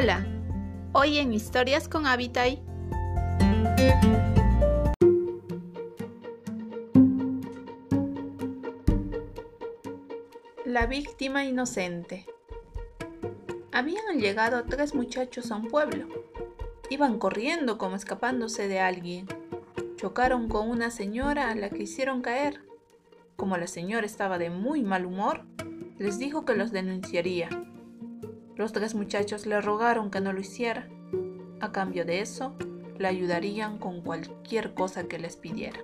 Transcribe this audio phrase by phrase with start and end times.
[0.00, 0.24] Hola,
[0.92, 2.62] hoy en Historias con Habitai.
[10.64, 12.26] La víctima inocente.
[13.72, 16.06] Habían llegado tres muchachos a un pueblo.
[16.90, 19.26] Iban corriendo como escapándose de alguien.
[19.96, 22.60] Chocaron con una señora a la que hicieron caer.
[23.34, 25.44] Como la señora estaba de muy mal humor,
[25.98, 27.48] les dijo que los denunciaría.
[28.58, 30.88] Los tres muchachos le rogaron que no lo hiciera.
[31.60, 32.56] A cambio de eso,
[32.98, 35.78] le ayudarían con cualquier cosa que les pidiera.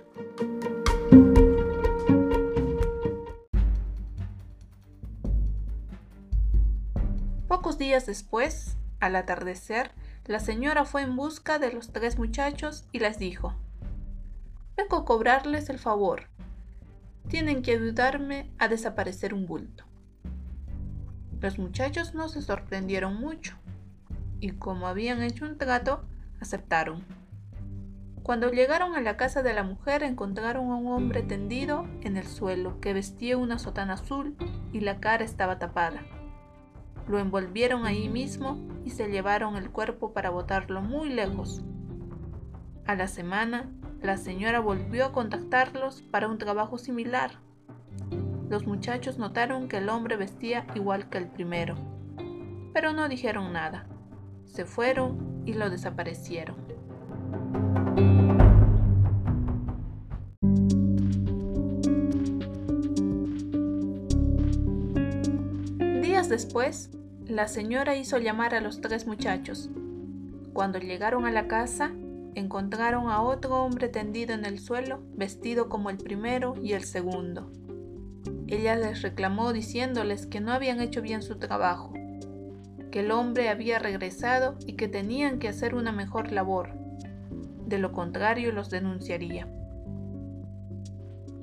[7.47, 9.91] Pocos días después, al atardecer,
[10.25, 13.55] la señora fue en busca de los tres muchachos y les dijo,
[14.75, 16.23] Vengo a cobrarles el favor.
[17.29, 19.85] Tienen que ayudarme a desaparecer un bulto.
[21.41, 23.55] Los muchachos no se sorprendieron mucho
[24.39, 26.03] y como habían hecho un trato,
[26.39, 27.03] aceptaron.
[28.23, 32.25] Cuando llegaron a la casa de la mujer encontraron a un hombre tendido en el
[32.25, 34.35] suelo que vestía una sotana azul
[34.71, 36.01] y la cara estaba tapada.
[37.07, 41.61] Lo envolvieron ahí mismo y se llevaron el cuerpo para botarlo muy lejos.
[42.87, 43.69] A la semana,
[44.01, 47.39] la señora volvió a contactarlos para un trabajo similar
[48.49, 51.75] los muchachos notaron que el hombre vestía igual que el primero,
[52.73, 53.87] pero no dijeron nada.
[54.45, 56.55] Se fueron y lo desaparecieron.
[66.01, 66.91] Días después,
[67.27, 69.69] la señora hizo llamar a los tres muchachos.
[70.53, 71.91] Cuando llegaron a la casa,
[72.35, 77.51] encontraron a otro hombre tendido en el suelo, vestido como el primero y el segundo.
[78.47, 81.93] Ella les reclamó diciéndoles que no habían hecho bien su trabajo,
[82.91, 86.69] que el hombre había regresado y que tenían que hacer una mejor labor.
[87.65, 89.47] De lo contrario los denunciaría.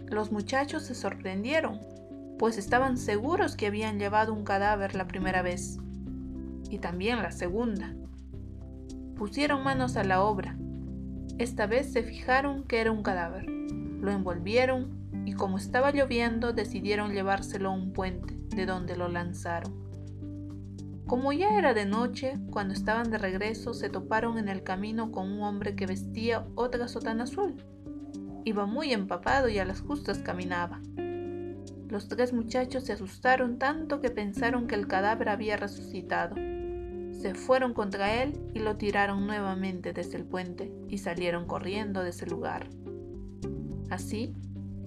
[0.06, 1.80] Los muchachos se sorprendieron,
[2.38, 5.78] pues estaban seguros que habían llevado un cadáver la primera vez,
[6.70, 7.94] y también la segunda.
[9.16, 10.56] Pusieron manos a la obra.
[11.38, 13.48] Esta vez se fijaron que era un cadáver.
[13.48, 19.82] Lo envolvieron y como estaba lloviendo decidieron llevárselo a un puente, de donde lo lanzaron.
[21.06, 25.30] Como ya era de noche, cuando estaban de regreso se toparon en el camino con
[25.30, 27.54] un hombre que vestía otra sotana azul.
[28.44, 30.80] Iba muy empapado y a las justas caminaba.
[31.88, 36.34] Los tres muchachos se asustaron tanto que pensaron que el cadáver había resucitado.
[36.36, 42.10] Se fueron contra él y lo tiraron nuevamente desde el puente y salieron corriendo de
[42.10, 42.68] ese lugar.
[43.90, 44.34] Así,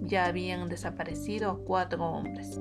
[0.05, 2.59] ya habían desaparecido cuatro hombres.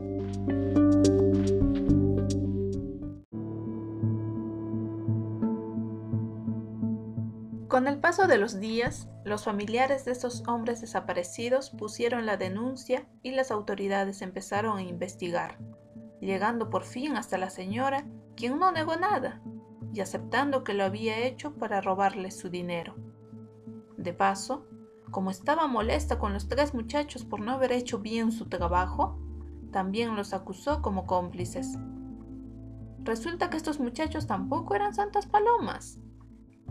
[7.68, 13.08] Con el paso de los días, los familiares de estos hombres desaparecidos pusieron la denuncia
[13.22, 15.58] y las autoridades empezaron a investigar,
[16.20, 18.06] llegando por fin hasta la señora,
[18.36, 19.42] quien no negó nada,
[19.92, 22.94] y aceptando que lo había hecho para robarle su dinero.
[23.96, 24.68] De paso,
[25.14, 29.16] como estaba molesta con los tres muchachos por no haber hecho bien su trabajo,
[29.70, 31.78] también los acusó como cómplices.
[32.98, 36.00] Resulta que estos muchachos tampoco eran santas palomas.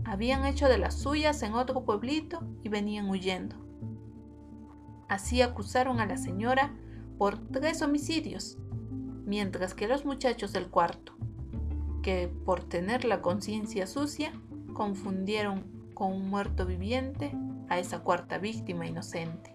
[0.04, 3.56] Habían hecho de las suyas en otro pueblito y venían huyendo.
[5.08, 6.76] Así acusaron a la señora
[7.16, 8.58] por tres homicidios,
[9.24, 11.14] mientras que los muchachos del cuarto,
[12.02, 14.34] que por tener la conciencia sucia,
[14.74, 17.34] confundieron con un muerto viviente
[17.68, 19.54] a esa cuarta víctima inocente.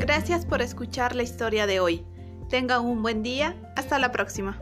[0.00, 2.06] Gracias por escuchar la historia de hoy.
[2.48, 3.56] Tengan un buen día.
[3.74, 4.60] Hasta la próxima.